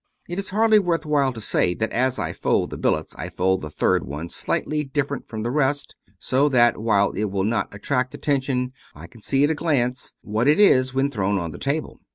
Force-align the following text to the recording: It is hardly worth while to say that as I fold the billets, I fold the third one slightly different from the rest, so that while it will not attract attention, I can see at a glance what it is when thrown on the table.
It 0.27 0.39
is 0.39 0.49
hardly 0.49 0.79
worth 0.79 1.05
while 1.05 1.31
to 1.31 1.39
say 1.39 1.75
that 1.75 1.91
as 1.91 2.17
I 2.17 2.33
fold 2.33 2.71
the 2.71 2.77
billets, 2.79 3.15
I 3.17 3.29
fold 3.29 3.61
the 3.61 3.69
third 3.69 4.03
one 4.03 4.29
slightly 4.29 4.83
different 4.83 5.27
from 5.27 5.43
the 5.43 5.51
rest, 5.51 5.93
so 6.17 6.49
that 6.49 6.81
while 6.81 7.11
it 7.11 7.25
will 7.25 7.43
not 7.43 7.71
attract 7.71 8.15
attention, 8.15 8.73
I 8.95 9.05
can 9.05 9.21
see 9.21 9.43
at 9.43 9.51
a 9.51 9.53
glance 9.53 10.13
what 10.21 10.47
it 10.47 10.59
is 10.59 10.91
when 10.91 11.11
thrown 11.11 11.37
on 11.37 11.51
the 11.51 11.59
table. 11.59 11.99